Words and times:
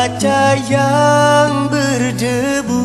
kaca 0.00 0.56
yang 0.72 1.68
berdebu 1.68 2.80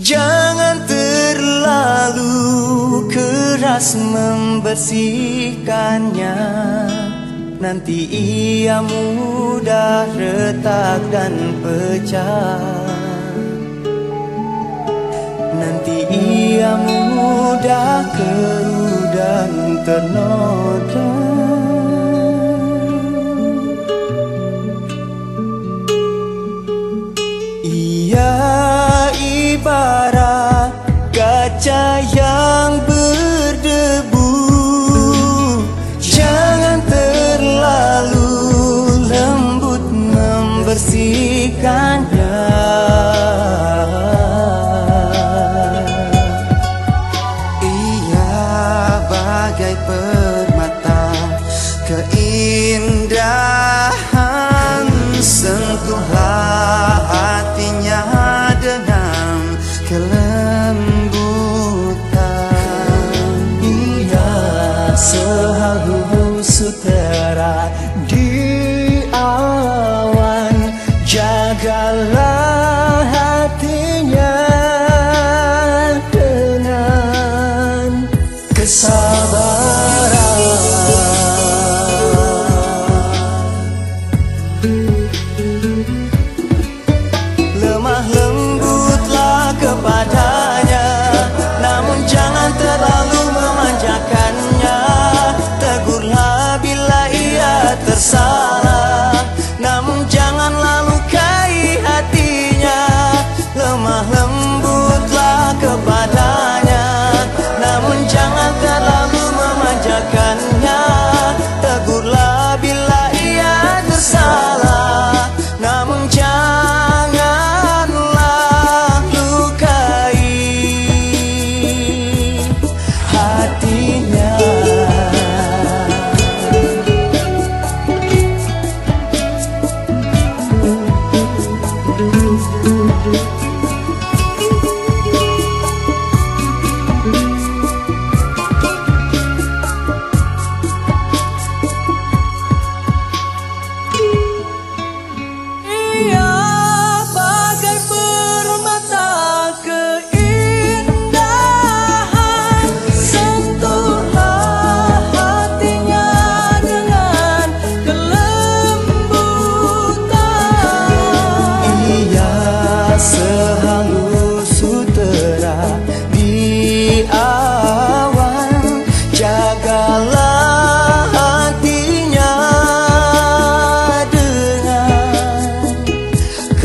Jangan 0.00 0.88
terlalu 0.88 2.32
keras 3.12 3.92
membersihkannya. 3.96 6.40
Nanti 7.60 8.08
ia 8.08 8.80
mudah 8.84 10.04
retak 10.16 11.00
dan 11.12 11.32
pecah. 11.60 12.60
Nanti 15.56 16.04
ia 16.08 16.72
mudah 16.76 18.04
kerudang 18.16 19.84
dan 19.88 21.23
keindahan 52.44 53.88
sentuhlah 55.16 57.00
hatinya 57.08 58.04
dengan 58.60 59.56
kelembutan. 59.88 61.08
Ia 63.64 64.92
selalu 64.92 66.44
sutera 66.44 67.72
di 68.04 68.28
awan. 69.16 70.76
Jagalah 71.08 72.43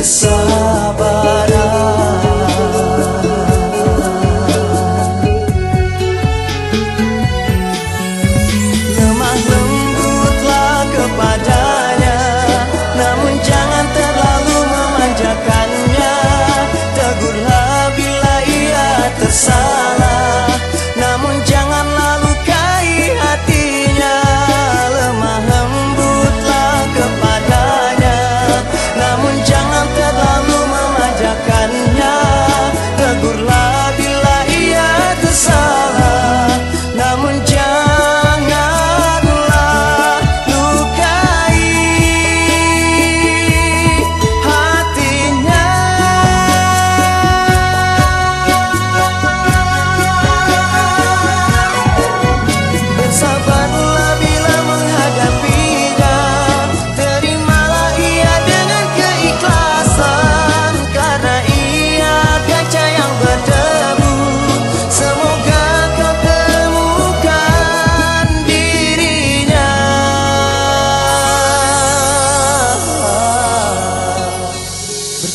sun. 0.10 0.59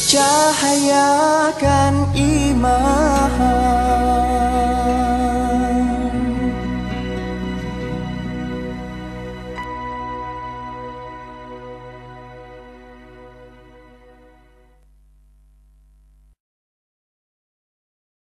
cahayakan 0.05 1.95
iman 2.13 3.33